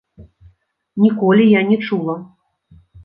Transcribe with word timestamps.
Ніколі 1.03 1.45
я 1.49 1.61
не 1.69 1.77
чула. 1.91 2.15